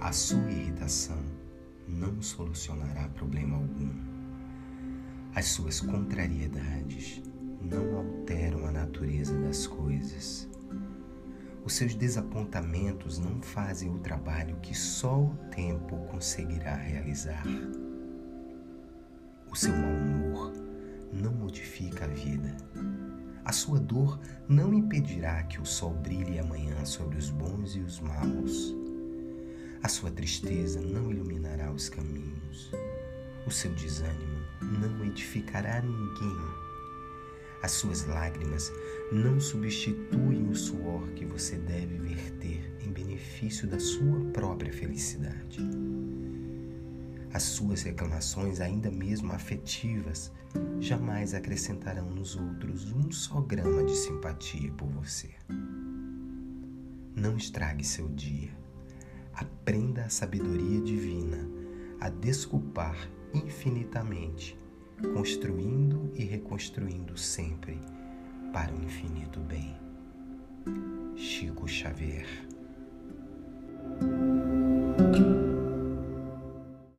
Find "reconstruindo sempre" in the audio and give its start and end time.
66.24-67.78